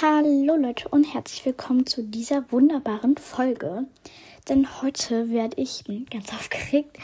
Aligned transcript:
Hallo 0.00 0.54
Leute 0.54 0.88
und 0.90 1.12
herzlich 1.12 1.44
willkommen 1.44 1.84
zu 1.84 2.04
dieser 2.04 2.52
wunderbaren 2.52 3.16
Folge. 3.16 3.84
Denn 4.48 4.80
heute 4.80 5.28
werde 5.28 5.60
ich, 5.60 5.82
bin 5.82 6.06
ganz 6.06 6.28
aufgeregt, 6.32 6.96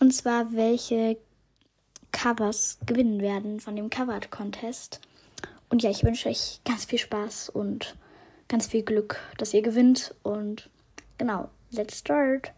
und 0.00 0.14
zwar 0.14 0.54
welche 0.54 1.18
Covers 2.10 2.78
gewinnen 2.86 3.20
werden 3.20 3.60
von 3.60 3.76
dem 3.76 3.90
Cover 3.90 4.18
Contest. 4.30 5.02
Und 5.68 5.82
ja, 5.82 5.90
ich 5.90 6.04
wünsche 6.04 6.30
euch 6.30 6.60
ganz 6.64 6.86
viel 6.86 6.98
Spaß 6.98 7.50
und 7.50 7.96
ganz 8.48 8.66
viel 8.66 8.82
Glück, 8.82 9.20
dass 9.36 9.52
ihr 9.52 9.60
gewinnt. 9.60 10.14
Und 10.22 10.70
genau, 11.18 11.50
let's 11.70 11.98
start. 11.98 12.54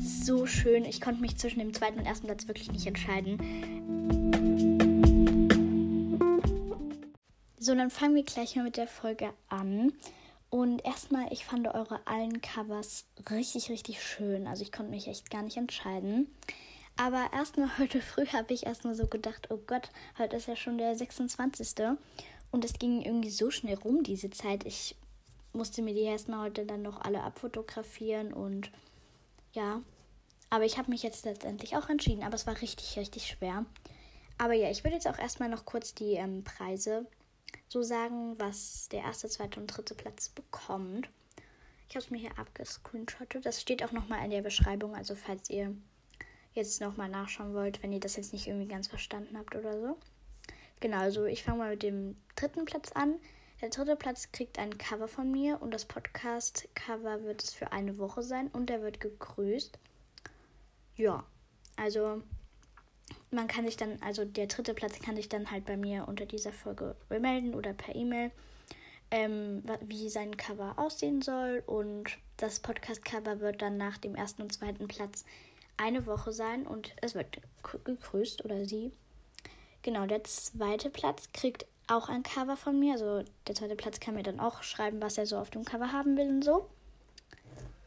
So 0.00 0.46
schön. 0.46 0.84
Ich 0.84 1.00
konnte 1.00 1.20
mich 1.20 1.36
zwischen 1.36 1.60
dem 1.60 1.72
zweiten 1.72 2.00
und 2.00 2.06
ersten 2.06 2.26
Platz 2.26 2.48
wirklich 2.48 2.72
nicht 2.72 2.88
entscheiden. 2.88 4.43
So, 7.64 7.74
dann 7.74 7.88
fangen 7.88 8.14
wir 8.14 8.24
gleich 8.24 8.56
mal 8.56 8.64
mit 8.64 8.76
der 8.76 8.86
Folge 8.86 9.32
an. 9.48 9.94
Und 10.50 10.84
erstmal, 10.84 11.32
ich 11.32 11.46
fand 11.46 11.66
eure 11.66 12.06
allen 12.06 12.42
Covers 12.42 13.06
richtig, 13.30 13.70
richtig 13.70 14.02
schön. 14.02 14.46
Also 14.46 14.62
ich 14.62 14.70
konnte 14.70 14.90
mich 14.90 15.08
echt 15.08 15.30
gar 15.30 15.40
nicht 15.40 15.56
entscheiden. 15.56 16.26
Aber 16.98 17.30
erstmal 17.32 17.70
heute 17.78 18.02
früh 18.02 18.26
habe 18.26 18.52
ich 18.52 18.66
erstmal 18.66 18.94
so 18.94 19.06
gedacht, 19.06 19.48
oh 19.50 19.56
Gott, 19.66 19.88
heute 20.18 20.36
ist 20.36 20.46
ja 20.46 20.56
schon 20.56 20.76
der 20.76 20.94
26. 20.94 21.96
Und 22.50 22.66
es 22.66 22.74
ging 22.74 23.00
irgendwie 23.00 23.30
so 23.30 23.50
schnell 23.50 23.78
rum, 23.78 24.02
diese 24.02 24.28
Zeit. 24.28 24.66
Ich 24.66 24.94
musste 25.54 25.80
mir 25.80 25.94
die 25.94 26.02
erstmal 26.02 26.48
heute 26.48 26.66
dann 26.66 26.82
noch 26.82 27.00
alle 27.00 27.22
abfotografieren 27.22 28.34
und 28.34 28.70
ja. 29.54 29.80
Aber 30.50 30.66
ich 30.66 30.76
habe 30.76 30.90
mich 30.90 31.02
jetzt 31.02 31.24
letztendlich 31.24 31.78
auch 31.78 31.88
entschieden. 31.88 32.24
Aber 32.24 32.34
es 32.34 32.46
war 32.46 32.60
richtig, 32.60 32.98
richtig 32.98 33.26
schwer. 33.26 33.64
Aber 34.36 34.52
ja, 34.52 34.70
ich 34.70 34.84
würde 34.84 34.96
jetzt 34.96 35.08
auch 35.08 35.18
erstmal 35.18 35.48
noch 35.48 35.64
kurz 35.64 35.94
die 35.94 36.12
ähm, 36.12 36.44
Preise 36.44 37.06
so 37.68 37.82
sagen, 37.82 38.38
was 38.38 38.88
der 38.88 39.00
erste, 39.00 39.28
zweite 39.28 39.60
und 39.60 39.66
dritte 39.66 39.94
Platz 39.94 40.28
bekommt. 40.28 41.08
Ich 41.88 41.96
habe 41.96 42.04
es 42.04 42.10
mir 42.10 42.18
hier 42.18 42.38
abgescreenshottet. 42.38 43.44
Das 43.44 43.60
steht 43.60 43.84
auch 43.84 43.92
nochmal 43.92 44.24
in 44.24 44.30
der 44.30 44.42
Beschreibung. 44.42 44.94
Also 44.94 45.14
falls 45.14 45.50
ihr 45.50 45.74
jetzt 46.52 46.80
nochmal 46.80 47.08
nachschauen 47.08 47.54
wollt, 47.54 47.82
wenn 47.82 47.92
ihr 47.92 48.00
das 48.00 48.16
jetzt 48.16 48.32
nicht 48.32 48.46
irgendwie 48.46 48.68
ganz 48.68 48.88
verstanden 48.88 49.36
habt 49.36 49.54
oder 49.54 49.80
so. 49.80 49.96
Genau, 50.80 50.98
also 50.98 51.24
ich 51.24 51.42
fange 51.42 51.58
mal 51.58 51.70
mit 51.70 51.82
dem 51.82 52.16
dritten 52.36 52.64
Platz 52.64 52.92
an. 52.92 53.16
Der 53.60 53.70
dritte 53.70 53.96
Platz 53.96 54.30
kriegt 54.32 54.58
ein 54.58 54.76
Cover 54.76 55.08
von 55.08 55.30
mir 55.30 55.62
und 55.62 55.72
das 55.72 55.84
Podcast-Cover 55.84 57.22
wird 57.22 57.42
es 57.42 57.54
für 57.54 57.72
eine 57.72 57.98
Woche 57.98 58.22
sein 58.22 58.48
und 58.48 58.68
der 58.68 58.82
wird 58.82 59.00
gegrüßt. 59.00 59.78
Ja, 60.96 61.24
also 61.76 62.22
man 63.30 63.48
kann 63.48 63.66
sich 63.66 63.76
dann, 63.76 63.98
also 64.02 64.24
der 64.24 64.46
dritte 64.46 64.74
Platz 64.74 65.00
kann 65.00 65.16
sich 65.16 65.28
dann 65.28 65.50
halt 65.50 65.64
bei 65.64 65.76
mir 65.76 66.06
unter 66.08 66.26
dieser 66.26 66.52
Folge 66.52 66.96
melden 67.08 67.54
oder 67.54 67.72
per 67.72 67.94
E-Mail, 67.94 68.30
ähm, 69.10 69.62
wie 69.82 70.08
sein 70.08 70.36
Cover 70.36 70.74
aussehen 70.78 71.20
soll. 71.20 71.62
Und 71.66 72.18
das 72.36 72.60
Podcast-Cover 72.60 73.40
wird 73.40 73.62
dann 73.62 73.76
nach 73.76 73.98
dem 73.98 74.14
ersten 74.14 74.42
und 74.42 74.52
zweiten 74.52 74.88
Platz 74.88 75.24
eine 75.76 76.06
Woche 76.06 76.32
sein 76.32 76.66
und 76.66 76.94
es 77.02 77.14
wird 77.14 77.38
gegrüßt 77.84 78.44
oder 78.44 78.64
sie. 78.64 78.92
Genau, 79.82 80.06
der 80.06 80.24
zweite 80.24 80.88
Platz 80.88 81.28
kriegt 81.32 81.66
auch 81.88 82.08
ein 82.08 82.22
Cover 82.22 82.56
von 82.56 82.78
mir. 82.78 82.92
Also 82.92 83.24
der 83.46 83.54
zweite 83.54 83.76
Platz 83.76 84.00
kann 84.00 84.14
mir 84.14 84.22
dann 84.22 84.40
auch 84.40 84.62
schreiben, 84.62 85.02
was 85.02 85.18
er 85.18 85.26
so 85.26 85.36
auf 85.36 85.50
dem 85.50 85.64
Cover 85.64 85.92
haben 85.92 86.16
will 86.16 86.28
und 86.28 86.42
so. 86.42 86.68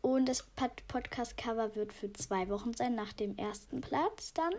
Und 0.01 0.27
das 0.27 0.45
Podcast-Cover 0.87 1.75
wird 1.75 1.91
für 1.91 2.11
zwei 2.13 2.49
Wochen 2.49 2.73
sein, 2.73 2.95
nach 2.95 3.13
dem 3.13 3.35
ersten 3.37 3.81
Platz 3.81 4.33
dann. 4.33 4.53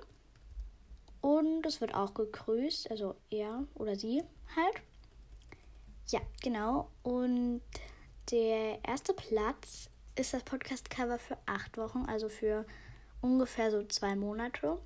Und 1.20 1.66
es 1.66 1.80
wird 1.80 1.94
auch 1.94 2.14
gegrüßt, 2.14 2.91
also 2.91 3.16
er 3.30 3.64
oder 3.74 3.97
sie 3.97 4.22
halt. 4.55 4.83
Ja, 6.08 6.20
genau. 6.42 6.91
Und 7.02 7.60
der 8.30 8.78
erste 8.84 9.12
Platz 9.12 9.91
ist 10.16 10.34
das 10.34 10.43
Podcast-Cover 10.43 11.19
für 11.19 11.37
acht 11.47 11.76
Wochen, 11.76 12.04
also 12.06 12.28
für 12.28 12.65
ungefähr 13.20 13.70
so 13.70 13.82
zwei 13.84 14.15
Monate. 14.16 14.78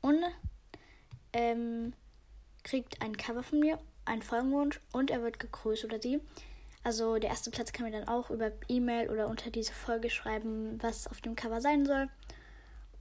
Und 0.00 0.22
ähm, 1.32 1.92
kriegt 2.62 3.02
ein 3.02 3.16
Cover 3.16 3.42
von 3.42 3.60
mir, 3.60 3.78
einen 4.04 4.22
Folgenwunsch 4.22 4.80
und 4.92 5.10
er 5.10 5.22
wird 5.22 5.38
gegrüßt 5.38 5.84
oder 5.84 6.00
sie. 6.00 6.20
Also 6.84 7.18
der 7.18 7.30
erste 7.30 7.50
Platz 7.50 7.72
kann 7.72 7.86
mir 7.86 7.92
dann 7.92 8.08
auch 8.08 8.30
über 8.30 8.50
E-Mail 8.68 9.10
oder 9.10 9.28
unter 9.28 9.50
diese 9.50 9.72
Folge 9.72 10.10
schreiben, 10.10 10.82
was 10.82 11.06
auf 11.06 11.20
dem 11.20 11.36
Cover 11.36 11.60
sein 11.60 11.86
soll. 11.86 12.08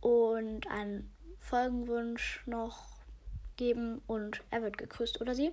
Und 0.01 0.67
ein 0.67 1.11
Folgenwunsch 1.41 2.41
noch 2.45 2.85
geben 3.57 4.01
und 4.07 4.41
er 4.49 4.61
wird 4.61 4.77
gegrüßt 4.77 5.19
oder 5.19 5.35
sie. 5.35 5.51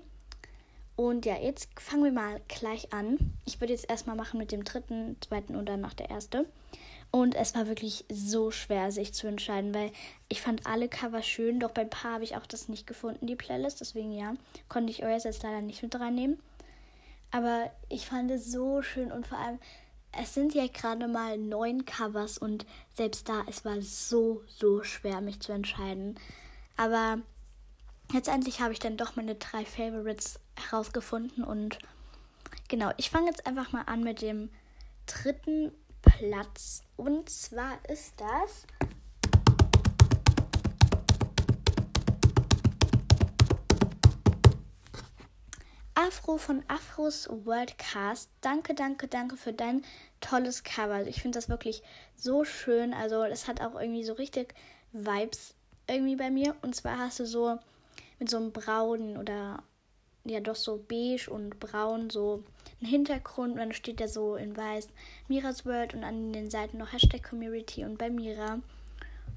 Und 0.94 1.26
ja, 1.26 1.36
jetzt 1.36 1.68
fangen 1.78 2.04
wir 2.04 2.12
mal 2.12 2.40
gleich 2.48 2.92
an. 2.92 3.34
Ich 3.44 3.60
würde 3.60 3.72
jetzt 3.72 3.88
erstmal 3.88 4.16
machen 4.16 4.38
mit 4.38 4.52
dem 4.52 4.64
dritten, 4.64 5.16
zweiten 5.20 5.56
und 5.56 5.66
dann 5.68 5.80
noch 5.80 5.94
der 5.94 6.10
erste. 6.10 6.46
Und 7.10 7.34
es 7.34 7.54
war 7.54 7.68
wirklich 7.68 8.04
so 8.10 8.50
schwer, 8.50 8.92
sich 8.92 9.14
zu 9.14 9.26
entscheiden, 9.26 9.74
weil 9.74 9.92
ich 10.28 10.42
fand 10.42 10.66
alle 10.66 10.88
Cover 10.88 11.22
schön, 11.22 11.58
doch 11.58 11.70
bei 11.70 11.82
ein 11.82 11.90
paar 11.90 12.14
habe 12.14 12.24
ich 12.24 12.36
auch 12.36 12.46
das 12.46 12.68
nicht 12.68 12.86
gefunden, 12.86 13.26
die 13.26 13.36
Playlist. 13.36 13.80
Deswegen 13.80 14.12
ja, 14.12 14.34
konnte 14.68 14.90
ich 14.90 15.04
euch 15.04 15.24
jetzt 15.24 15.42
leider 15.42 15.62
nicht 15.62 15.82
mit 15.82 15.98
reinnehmen. 15.98 16.38
Aber 17.30 17.70
ich 17.88 18.06
fand 18.06 18.30
es 18.30 18.50
so 18.50 18.82
schön 18.82 19.12
und 19.12 19.26
vor 19.26 19.38
allem, 19.38 19.58
es 20.12 20.34
sind 20.34 20.54
ja 20.54 20.66
gerade 20.66 21.08
mal 21.08 21.38
neun 21.38 21.84
Covers 21.84 22.38
und 22.38 22.66
selbst 22.94 23.28
da, 23.28 23.44
es 23.46 23.64
war 23.64 23.80
so, 23.82 24.42
so 24.46 24.82
schwer, 24.82 25.20
mich 25.20 25.40
zu 25.40 25.52
entscheiden. 25.52 26.18
Aber 26.76 27.18
letztendlich 28.12 28.60
habe 28.60 28.72
ich 28.72 28.78
dann 28.78 28.96
doch 28.96 29.16
meine 29.16 29.34
drei 29.34 29.64
Favorites 29.64 30.40
herausgefunden 30.56 31.44
und 31.44 31.78
genau, 32.68 32.92
ich 32.96 33.10
fange 33.10 33.26
jetzt 33.26 33.46
einfach 33.46 33.72
mal 33.72 33.82
an 33.82 34.02
mit 34.02 34.22
dem 34.22 34.50
dritten 35.06 35.72
Platz. 36.02 36.82
Und 36.96 37.28
zwar 37.28 37.78
ist 37.88 38.14
das 38.20 38.66
Afro 46.00 46.38
von 46.38 46.62
Afros 46.68 47.28
Worldcast. 47.28 48.30
Danke, 48.40 48.72
danke, 48.72 49.08
danke 49.08 49.36
für 49.36 49.52
dein 49.52 49.82
tolles 50.20 50.62
Cover. 50.62 50.94
Also 50.94 51.10
ich 51.10 51.20
finde 51.20 51.36
das 51.36 51.48
wirklich 51.48 51.82
so 52.14 52.44
schön. 52.44 52.94
Also 52.94 53.24
es 53.24 53.48
hat 53.48 53.60
auch 53.60 53.74
irgendwie 53.74 54.04
so 54.04 54.12
richtig 54.12 54.54
Vibes 54.92 55.56
irgendwie 55.88 56.14
bei 56.14 56.30
mir. 56.30 56.54
Und 56.62 56.76
zwar 56.76 56.98
hast 56.98 57.18
du 57.18 57.26
so 57.26 57.58
mit 58.20 58.30
so 58.30 58.36
einem 58.36 58.52
braunen 58.52 59.16
oder 59.16 59.64
ja 60.24 60.38
doch 60.38 60.54
so 60.54 60.76
beige 60.76 61.28
und 61.28 61.58
braun 61.58 62.10
so 62.10 62.44
einen 62.80 62.90
Hintergrund 62.90 63.54
und 63.54 63.58
dann 63.58 63.72
steht 63.72 64.00
da 64.00 64.06
so 64.06 64.36
in 64.36 64.56
weiß 64.56 64.90
Miras 65.26 65.66
World 65.66 65.94
und 65.94 66.04
an 66.04 66.32
den 66.32 66.48
Seiten 66.48 66.78
noch 66.78 66.92
Hashtag 66.92 67.28
Community 67.28 67.84
und 67.84 67.98
bei 67.98 68.08
Mira 68.08 68.60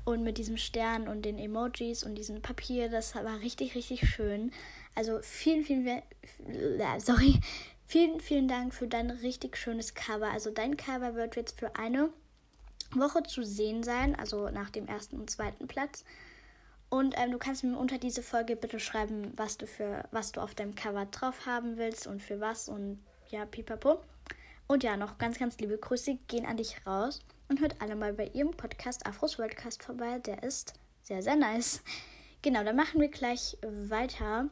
und 0.03 0.23
mit 0.23 0.37
diesem 0.37 0.57
Stern 0.57 1.07
und 1.07 1.23
den 1.23 1.37
Emojis 1.37 2.03
und 2.03 2.15
diesem 2.15 2.41
Papier, 2.41 2.89
das 2.89 3.15
war 3.15 3.39
richtig, 3.41 3.75
richtig 3.75 4.09
schön. 4.09 4.51
Also 4.95 5.19
vielen, 5.21 5.63
vielen, 5.63 6.01
sorry, 6.99 7.39
vielen, 7.85 8.19
vielen 8.19 8.47
Dank 8.47 8.73
für 8.73 8.87
dein 8.87 9.11
richtig 9.11 9.57
schönes 9.57 9.93
Cover. 9.93 10.29
Also 10.31 10.49
dein 10.49 10.77
Cover 10.77 11.15
wird 11.15 11.35
jetzt 11.35 11.59
für 11.59 11.75
eine 11.75 12.09
Woche 12.93 13.23
zu 13.23 13.43
sehen 13.43 13.83
sein, 13.83 14.15
also 14.15 14.49
nach 14.49 14.69
dem 14.69 14.87
ersten 14.87 15.19
und 15.19 15.29
zweiten 15.29 15.67
Platz. 15.67 16.03
Und 16.89 17.15
ähm, 17.17 17.31
du 17.31 17.37
kannst 17.37 17.63
mir 17.63 17.77
unter 17.77 17.97
diese 17.97 18.21
Folge 18.21 18.57
bitte 18.57 18.79
schreiben, 18.79 19.31
was 19.37 19.57
du 19.57 19.65
für 19.65 20.03
was 20.11 20.33
du 20.33 20.41
auf 20.41 20.55
deinem 20.55 20.75
Cover 20.75 21.05
drauf 21.05 21.45
haben 21.45 21.77
willst 21.77 22.05
und 22.05 22.21
für 22.21 22.41
was 22.41 22.67
und 22.67 22.99
ja, 23.29 23.45
pipapo. 23.45 24.01
Und 24.67 24.83
ja, 24.83 24.97
noch 24.97 25.17
ganz, 25.17 25.39
ganz 25.39 25.57
liebe 25.59 25.77
Grüße 25.77 26.17
gehen 26.27 26.45
an 26.45 26.57
dich 26.57 26.85
raus 26.85 27.21
und 27.51 27.59
hört 27.59 27.81
alle 27.81 27.97
mal 27.97 28.13
bei 28.13 28.27
ihrem 28.27 28.51
Podcast 28.51 29.05
Afros 29.05 29.37
Worldcast 29.37 29.83
vorbei. 29.83 30.19
Der 30.19 30.41
ist 30.41 30.73
sehr, 31.01 31.21
sehr 31.21 31.35
nice. 31.35 31.81
Genau, 32.41 32.63
dann 32.63 32.77
machen 32.77 33.01
wir 33.01 33.09
gleich 33.09 33.57
weiter 33.61 34.49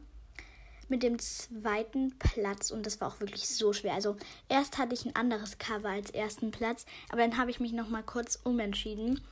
mit 0.88 1.02
dem 1.02 1.18
zweiten 1.18 2.18
Platz 2.18 2.70
und 2.70 2.84
das 2.84 3.00
war 3.00 3.08
auch 3.08 3.20
wirklich 3.20 3.48
so 3.48 3.72
schwer. 3.72 3.94
Also 3.94 4.16
erst 4.50 4.76
hatte 4.76 4.92
ich 4.92 5.06
ein 5.06 5.16
anderes 5.16 5.56
Cover 5.56 5.88
als 5.88 6.10
ersten 6.10 6.50
Platz, 6.50 6.84
aber 7.08 7.22
dann 7.22 7.38
habe 7.38 7.50
ich 7.50 7.58
mich 7.58 7.72
noch 7.72 7.88
mal 7.88 8.02
kurz 8.02 8.38
umentschieden, 8.44 9.24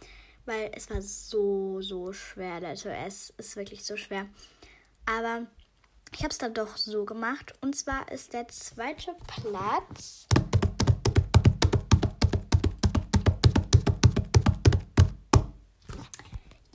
weil 0.46 0.70
es 0.74 0.88
war 0.88 1.02
so 1.02 1.82
so 1.82 2.14
schwer. 2.14 2.66
Also 2.66 2.88
es 2.88 3.34
ist 3.36 3.56
wirklich 3.56 3.84
so 3.84 3.98
schwer. 3.98 4.26
Aber 5.04 5.46
ich 6.14 6.20
habe 6.20 6.30
es 6.30 6.38
dann 6.38 6.54
doch 6.54 6.78
so 6.78 7.04
gemacht 7.04 7.52
und 7.60 7.76
zwar 7.76 8.10
ist 8.10 8.32
der 8.32 8.48
zweite 8.48 9.14
Platz 9.26 10.26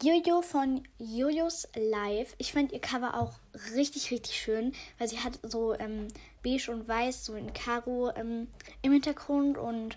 Jojo 0.03 0.41
von 0.41 0.83
Jojos 0.99 1.65
Live. 1.75 2.35
Ich 2.37 2.51
fand 2.51 2.73
ihr 2.73 2.81
Cover 2.81 3.17
auch 3.17 3.31
richtig, 3.73 4.11
richtig 4.11 4.35
schön, 4.35 4.73
weil 4.97 5.07
sie 5.07 5.19
hat 5.19 5.39
so 5.43 5.79
ähm, 5.79 6.09
beige 6.43 6.69
und 6.71 6.89
weiß, 6.89 7.23
so 7.23 7.35
in 7.35 7.53
Karo 7.53 8.11
ähm, 8.17 8.49
im 8.81 8.91
Hintergrund 8.91 9.57
und 9.57 9.95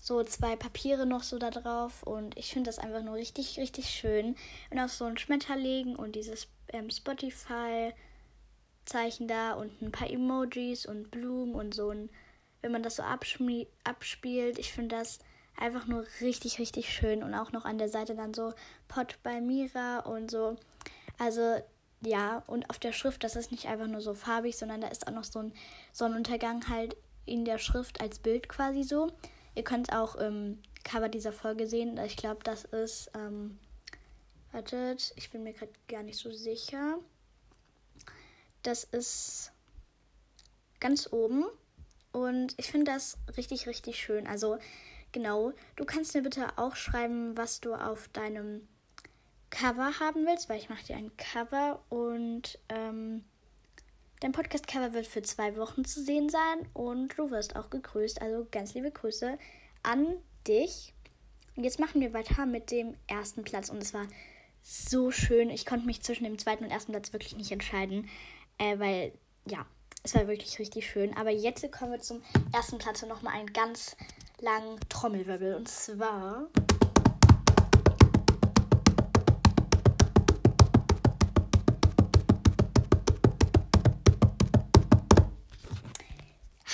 so 0.00 0.22
zwei 0.22 0.54
Papiere 0.54 1.06
noch 1.06 1.24
so 1.24 1.40
da 1.40 1.50
drauf 1.50 2.04
und 2.04 2.38
ich 2.38 2.52
finde 2.52 2.68
das 2.68 2.78
einfach 2.78 3.02
nur 3.02 3.16
richtig, 3.16 3.58
richtig 3.58 3.90
schön. 3.90 4.36
Und 4.70 4.78
auch 4.78 4.88
so 4.88 5.06
ein 5.06 5.18
Schmetterling 5.18 5.96
und 5.96 6.14
dieses 6.14 6.46
ähm, 6.72 6.88
Spotify-Zeichen 6.88 9.26
da 9.26 9.54
und 9.54 9.82
ein 9.82 9.90
paar 9.90 10.08
Emojis 10.08 10.86
und 10.86 11.10
Blumen 11.10 11.56
und 11.56 11.74
so 11.74 11.90
ein, 11.90 12.10
wenn 12.60 12.70
man 12.70 12.84
das 12.84 12.94
so 12.94 13.02
abspielt, 13.02 14.60
ich 14.60 14.72
finde 14.72 14.98
das 14.98 15.18
einfach 15.56 15.86
nur 15.86 16.04
richtig, 16.20 16.58
richtig 16.58 16.92
schön 16.92 17.22
und 17.22 17.34
auch 17.34 17.52
noch 17.52 17.64
an 17.64 17.78
der 17.78 17.88
Seite 17.88 18.14
dann 18.14 18.34
so 18.34 18.52
Pot 18.88 19.18
bei 19.22 19.40
Mira 19.40 20.00
und 20.00 20.30
so. 20.30 20.56
Also 21.18 21.56
ja, 22.04 22.42
und 22.46 22.68
auf 22.68 22.78
der 22.78 22.92
Schrift, 22.92 23.22
das 23.22 23.36
ist 23.36 23.52
nicht 23.52 23.66
einfach 23.66 23.86
nur 23.86 24.00
so 24.00 24.14
farbig, 24.14 24.56
sondern 24.56 24.80
da 24.80 24.88
ist 24.88 25.06
auch 25.06 25.12
noch 25.12 25.24
so 25.24 25.38
ein 25.38 25.52
Sonnenuntergang 25.92 26.68
halt 26.68 26.96
in 27.26 27.44
der 27.44 27.58
Schrift 27.58 28.00
als 28.00 28.18
Bild 28.18 28.48
quasi 28.48 28.82
so. 28.82 29.12
Ihr 29.54 29.62
könnt 29.62 29.92
auch 29.92 30.16
im 30.16 30.60
Cover 30.82 31.08
dieser 31.08 31.32
Folge 31.32 31.66
sehen. 31.66 31.98
Ich 31.98 32.16
glaube, 32.16 32.42
das 32.42 32.64
ist. 32.64 33.10
Ähm, 33.14 33.58
wartet, 34.52 35.12
ich 35.16 35.30
bin 35.30 35.42
mir 35.42 35.52
gerade 35.52 35.72
gar 35.88 36.02
nicht 36.02 36.18
so 36.18 36.30
sicher. 36.30 36.98
Das 38.62 38.84
ist 38.84 39.52
ganz 40.78 41.12
oben. 41.12 41.44
Und 42.12 42.54
ich 42.58 42.70
finde 42.70 42.92
das 42.92 43.16
richtig, 43.36 43.66
richtig 43.66 43.98
schön. 43.98 44.26
Also, 44.26 44.58
genau. 45.12 45.52
Du 45.76 45.84
kannst 45.84 46.14
mir 46.14 46.22
bitte 46.22 46.46
auch 46.56 46.76
schreiben, 46.76 47.36
was 47.36 47.60
du 47.60 47.74
auf 47.74 48.08
deinem 48.08 48.66
Cover 49.50 50.00
haben 50.00 50.26
willst, 50.26 50.48
weil 50.48 50.58
ich 50.58 50.68
mache 50.68 50.84
dir 50.84 50.96
ein 50.96 51.16
Cover 51.16 51.82
und 51.90 52.58
ähm, 52.68 53.24
Dein 54.22 54.30
Podcast-Cover 54.30 54.92
wird 54.92 55.08
für 55.08 55.22
zwei 55.22 55.56
Wochen 55.56 55.84
zu 55.84 56.00
sehen 56.00 56.28
sein 56.28 56.68
und 56.74 57.18
du 57.18 57.32
wirst 57.32 57.56
auch 57.56 57.70
gegrüßt. 57.70 58.22
Also 58.22 58.46
ganz 58.52 58.72
liebe 58.72 58.92
Grüße 58.92 59.36
an 59.82 60.16
dich. 60.46 60.94
Und 61.56 61.64
jetzt 61.64 61.80
machen 61.80 62.00
wir 62.00 62.14
weiter 62.14 62.46
mit 62.46 62.70
dem 62.70 62.94
ersten 63.08 63.42
Platz. 63.42 63.68
Und 63.68 63.82
es 63.82 63.92
war 63.92 64.06
so 64.62 65.10
schön. 65.10 65.50
Ich 65.50 65.66
konnte 65.66 65.86
mich 65.86 66.02
zwischen 66.02 66.22
dem 66.22 66.38
zweiten 66.38 66.62
und 66.62 66.70
ersten 66.70 66.92
Platz 66.92 67.12
wirklich 67.12 67.34
nicht 67.34 67.50
entscheiden, 67.50 68.08
äh, 68.58 68.78
weil 68.78 69.12
ja, 69.44 69.66
es 70.04 70.14
war 70.14 70.28
wirklich 70.28 70.56
richtig 70.60 70.88
schön. 70.88 71.16
Aber 71.16 71.30
jetzt 71.30 71.68
kommen 71.72 71.90
wir 71.90 71.98
zum 71.98 72.22
ersten 72.54 72.78
Platz 72.78 73.02
und 73.02 73.08
nochmal 73.08 73.34
einen 73.34 73.52
ganz 73.52 73.96
langen 74.42 74.78
Trommelwirbel. 74.88 75.54
Und 75.54 75.68
zwar. 75.68 76.48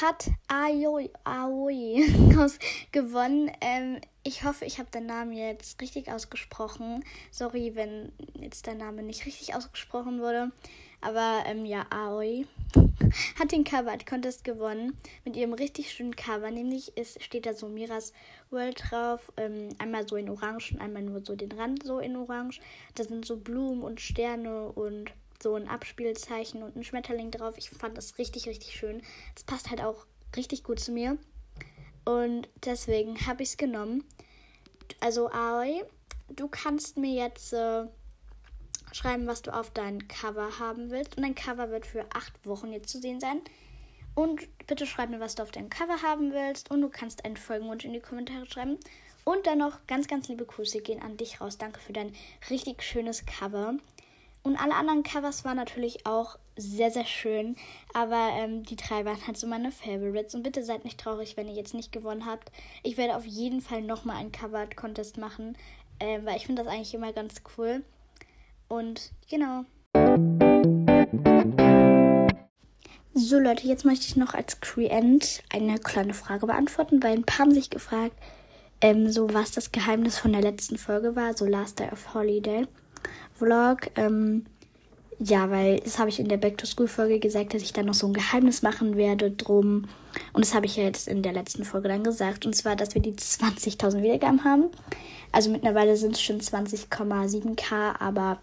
hat 0.00 0.30
Aoi, 0.46 1.10
gewonnen. 2.92 3.50
Ähm, 3.60 4.00
ich 4.22 4.44
hoffe, 4.44 4.64
ich 4.64 4.78
habe 4.78 4.90
den 4.92 5.06
Namen 5.06 5.32
jetzt 5.32 5.80
richtig 5.80 6.10
ausgesprochen. 6.12 7.04
Sorry, 7.32 7.72
wenn 7.74 8.12
jetzt 8.34 8.66
der 8.66 8.76
Name 8.76 9.02
nicht 9.02 9.26
richtig 9.26 9.56
ausgesprochen 9.56 10.20
wurde. 10.20 10.52
Aber 11.00 11.44
ähm, 11.46 11.64
ja, 11.64 11.86
Aoi 11.90 12.46
hat 13.38 13.52
den 13.52 13.64
Cover 13.64 13.92
Art 13.92 14.06
Contest 14.06 14.44
gewonnen 14.44 14.96
mit 15.24 15.36
ihrem 15.36 15.52
richtig 15.52 15.92
schönen 15.92 16.16
Cover. 16.16 16.50
Nämlich 16.50 16.96
ist, 16.96 17.22
steht 17.22 17.46
da 17.46 17.54
so 17.54 17.68
Miras 17.68 18.12
World 18.50 18.82
drauf. 18.90 19.32
Ähm, 19.36 19.68
einmal 19.78 20.08
so 20.08 20.16
in 20.16 20.28
Orange 20.28 20.72
und 20.72 20.80
einmal 20.80 21.02
nur 21.02 21.24
so 21.24 21.36
den 21.36 21.52
Rand 21.52 21.84
so 21.84 22.00
in 22.00 22.16
Orange. 22.16 22.60
Da 22.94 23.04
sind 23.04 23.24
so 23.24 23.36
Blumen 23.36 23.82
und 23.82 24.00
Sterne 24.00 24.72
und 24.72 25.12
so 25.40 25.54
ein 25.54 25.68
Abspielzeichen 25.68 26.62
und 26.62 26.76
ein 26.76 26.84
Schmetterling 26.84 27.30
drauf. 27.30 27.54
Ich 27.56 27.70
fand 27.70 27.96
das 27.96 28.18
richtig, 28.18 28.48
richtig 28.48 28.74
schön. 28.74 29.02
Das 29.34 29.44
passt 29.44 29.70
halt 29.70 29.82
auch 29.82 30.06
richtig 30.36 30.64
gut 30.64 30.80
zu 30.80 30.92
mir. 30.92 31.16
Und 32.04 32.48
deswegen 32.64 33.26
habe 33.26 33.42
ich 33.42 33.50
es 33.50 33.56
genommen. 33.56 34.04
Also, 35.00 35.30
Aoi, 35.30 35.82
du 36.28 36.48
kannst 36.48 36.96
mir 36.96 37.12
jetzt 37.12 37.52
äh, 37.52 37.84
schreiben, 38.94 39.26
was 39.26 39.43
du 39.43 39.55
auf 39.55 39.70
dein 39.70 40.08
Cover 40.08 40.58
haben 40.58 40.90
willst. 40.90 41.17
Und 41.17 41.23
dein 41.23 41.35
Cover 41.35 41.70
wird 41.70 41.87
für 41.87 42.06
acht 42.14 42.46
Wochen 42.46 42.73
jetzt 42.73 42.88
zu 42.88 43.00
sehen 43.00 43.20
sein. 43.20 43.40
Und 44.14 44.49
bitte 44.67 44.87
schreib 44.87 45.11
mir, 45.11 45.20
was 45.20 45.37
du 45.37 45.43
auf 45.43 45.50
deinem 45.50 45.70
Cover 45.70 46.02
haben 46.02 46.32
willst. 46.32 46.70
Und 46.70 46.81
du 46.81 46.88
kannst 46.88 47.25
einen 47.25 47.37
Folgenwunsch 47.37 47.85
in 47.85 47.93
die 47.93 48.00
Kommentare 48.00 48.46
schreiben. 48.46 48.79
Und 49.25 49.46
dann 49.46 49.58
noch 49.58 49.87
ganz, 49.87 50.08
ganz 50.08 50.29
liebe 50.29 50.46
Grüße 50.46 50.81
gehen 50.81 51.02
an 51.02 51.17
dich 51.17 51.40
raus. 51.40 51.58
Danke 51.58 51.81
für 51.81 51.93
dein 51.93 52.12
richtig 52.50 52.82
schönes 52.82 53.26
Cover. 53.26 53.75
Und 54.43 54.56
alle 54.56 54.75
anderen 54.75 55.02
Covers 55.02 55.44
waren 55.44 55.56
natürlich 55.56 56.06
auch 56.06 56.38
sehr, 56.56 56.90
sehr 56.90 57.05
schön. 57.05 57.56
Aber 57.93 58.31
ähm, 58.32 58.62
die 58.64 58.76
drei 58.76 59.05
waren 59.05 59.26
halt 59.26 59.37
so 59.37 59.46
meine 59.46 59.70
Favorites. 59.70 60.35
Und 60.35 60.43
bitte 60.43 60.64
seid 60.64 60.85
nicht 60.85 60.99
traurig, 60.99 61.37
wenn 61.37 61.46
ihr 61.46 61.55
jetzt 61.55 61.75
nicht 61.75 61.93
gewonnen 61.93 62.26
habt. 62.26 62.50
Ich 62.82 62.96
werde 62.96 63.17
auf 63.17 63.26
jeden 63.26 63.61
Fall 63.61 63.82
nochmal 63.82 64.17
einen 64.17 64.32
Cover-Contest 64.32 65.19
machen. 65.19 65.56
Äh, 65.99 66.20
weil 66.25 66.37
ich 66.37 66.46
finde 66.46 66.64
das 66.64 66.73
eigentlich 66.73 66.94
immer 66.94 67.12
ganz 67.12 67.43
cool. 67.56 67.85
Und 68.68 69.12
genau. 69.30 69.64
So 73.14 73.38
Leute, 73.38 73.66
jetzt 73.66 73.84
möchte 73.84 74.06
ich 74.06 74.16
noch 74.16 74.34
als 74.34 74.60
Creant 74.60 75.42
eine 75.50 75.78
kleine 75.78 76.14
Frage 76.14 76.46
beantworten, 76.46 77.02
weil 77.02 77.12
ein 77.12 77.24
paar 77.24 77.40
haben 77.40 77.54
sich 77.54 77.70
gefragt, 77.70 78.16
ähm, 78.80 79.10
so 79.10 79.32
was 79.34 79.50
das 79.52 79.72
Geheimnis 79.72 80.18
von 80.18 80.32
der 80.32 80.42
letzten 80.42 80.78
Folge 80.78 81.16
war, 81.16 81.36
so 81.36 81.44
Last 81.46 81.80
Day 81.80 81.88
of 81.90 82.14
Holiday. 82.14 82.66
Vlog. 83.34 83.90
Ähm, 83.96 84.44
ja, 85.20 85.50
weil 85.50 85.80
das 85.80 85.98
habe 85.98 86.10
ich 86.10 86.20
in 86.20 86.28
der 86.28 86.36
Back 86.36 86.58
to 86.58 86.66
School 86.66 86.86
Folge 86.86 87.18
gesagt, 87.18 87.52
dass 87.52 87.62
ich 87.62 87.72
dann 87.72 87.86
noch 87.86 87.94
so 87.94 88.06
ein 88.06 88.12
Geheimnis 88.12 88.62
machen 88.62 88.96
werde 88.96 89.32
drum. 89.32 89.88
Und 90.32 90.44
das 90.44 90.54
habe 90.54 90.66
ich 90.66 90.76
ja 90.76 90.84
jetzt 90.84 91.08
in 91.08 91.22
der 91.22 91.32
letzten 91.32 91.64
Folge 91.64 91.88
dann 91.88 92.04
gesagt. 92.04 92.46
Und 92.46 92.54
zwar, 92.54 92.76
dass 92.76 92.94
wir 92.94 93.02
die 93.02 93.14
20.000 93.14 94.02
Wiedergaben 94.02 94.44
haben. 94.44 94.66
Also 95.32 95.50
mittlerweile 95.50 95.96
sind 95.96 96.14
es 96.14 96.22
schon 96.22 96.40
20,7k, 96.40 98.00
aber 98.00 98.38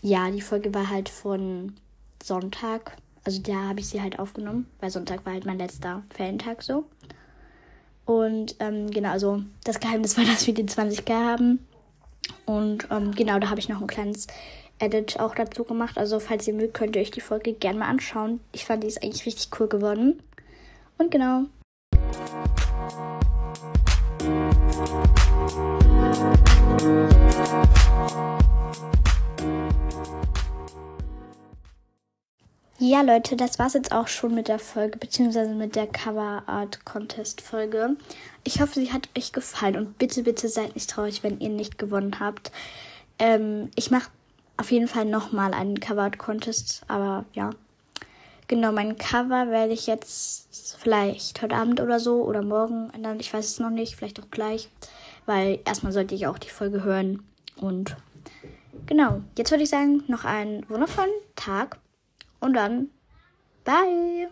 ja, 0.00 0.30
die 0.30 0.40
Folge 0.40 0.72
war 0.72 0.88
halt 0.90 1.08
von 1.08 1.74
Sonntag. 2.22 2.96
Also 3.24 3.42
da 3.42 3.54
habe 3.68 3.80
ich 3.80 3.88
sie 3.88 4.00
halt 4.00 4.18
aufgenommen, 4.18 4.68
weil 4.80 4.90
Sonntag 4.90 5.26
war 5.26 5.32
halt 5.32 5.44
mein 5.44 5.58
letzter 5.58 6.02
Ferientag 6.14 6.62
so. 6.62 6.84
Und 8.04 8.56
ähm, 8.60 8.90
genau, 8.90 9.10
also 9.10 9.42
das 9.64 9.80
Geheimnis 9.80 10.16
war, 10.16 10.24
dass 10.26 10.46
wir 10.46 10.54
die 10.54 10.64
20k 10.64 11.12
haben. 11.12 11.66
Und 12.46 12.86
ähm, 12.90 13.12
genau, 13.12 13.38
da 13.38 13.50
habe 13.50 13.60
ich 13.60 13.68
noch 13.68 13.80
ein 13.80 13.86
kleines 13.86 14.26
Edit 14.78 15.20
auch 15.20 15.34
dazu 15.34 15.64
gemacht. 15.64 15.98
Also 15.98 16.20
falls 16.20 16.46
ihr 16.48 16.54
mögt, 16.54 16.74
könnt 16.74 16.96
ihr 16.96 17.02
euch 17.02 17.10
die 17.10 17.20
Folge 17.20 17.52
gerne 17.52 17.78
mal 17.78 17.88
anschauen. 17.88 18.40
Ich 18.52 18.64
fand 18.64 18.82
die 18.82 18.88
ist 18.88 19.02
eigentlich 19.02 19.26
richtig 19.26 19.48
cool 19.58 19.68
geworden. 19.68 20.22
Und 20.98 21.10
genau. 21.10 21.44
Ja, 32.86 33.00
Leute, 33.00 33.34
das 33.36 33.58
war's 33.58 33.72
jetzt 33.72 33.92
auch 33.92 34.08
schon 34.08 34.34
mit 34.34 34.48
der 34.48 34.58
Folge, 34.58 34.98
beziehungsweise 34.98 35.54
mit 35.54 35.74
der 35.74 35.86
Cover 35.86 36.42
Art 36.46 36.84
Contest 36.84 37.40
Folge. 37.40 37.96
Ich 38.42 38.60
hoffe, 38.60 38.74
sie 38.74 38.92
hat 38.92 39.08
euch 39.16 39.32
gefallen 39.32 39.76
und 39.76 39.96
bitte, 39.96 40.22
bitte 40.22 40.48
seid 40.48 40.74
nicht 40.74 40.90
traurig, 40.90 41.22
wenn 41.22 41.40
ihr 41.40 41.48
nicht 41.48 41.78
gewonnen 41.78 42.20
habt. 42.20 42.52
Ähm, 43.18 43.70
ich 43.74 43.90
mache 43.90 44.10
auf 44.56 44.70
jeden 44.70 44.88
Fall 44.88 45.04
nochmal 45.04 45.52
einen 45.54 45.80
Cover 45.80 46.10
Contest, 46.10 46.82
aber 46.88 47.24
ja. 47.32 47.50
Genau, 48.46 48.72
mein 48.72 48.98
Cover 48.98 49.48
werde 49.48 49.72
ich 49.72 49.86
jetzt 49.86 50.76
vielleicht 50.78 51.40
heute 51.40 51.56
Abend 51.56 51.80
oder 51.80 51.98
so 51.98 52.22
oder 52.22 52.42
morgen 52.42 52.90
ändern. 52.90 53.18
Ich 53.18 53.32
weiß 53.32 53.44
es 53.46 53.58
noch 53.58 53.70
nicht, 53.70 53.96
vielleicht 53.96 54.20
auch 54.20 54.30
gleich, 54.30 54.68
weil 55.24 55.60
erstmal 55.64 55.92
sollte 55.92 56.14
ich 56.14 56.26
auch 56.26 56.38
die 56.38 56.50
Folge 56.50 56.84
hören. 56.84 57.22
Und 57.56 57.96
genau, 58.86 59.22
jetzt 59.38 59.50
würde 59.50 59.64
ich 59.64 59.70
sagen, 59.70 60.04
noch 60.08 60.24
einen 60.24 60.68
wundervollen 60.68 61.10
Tag 61.36 61.78
und 62.40 62.52
dann 62.52 62.90
bye! 63.64 64.28